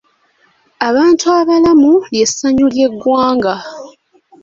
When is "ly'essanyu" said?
2.11-2.65